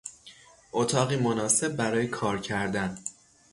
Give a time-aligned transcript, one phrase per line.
[0.71, 2.97] اتاقی مناسب برای کار کردن